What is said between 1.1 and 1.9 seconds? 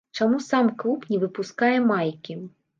не выпускае